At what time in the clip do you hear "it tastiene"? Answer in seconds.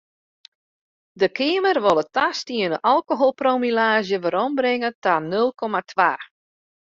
2.03-2.77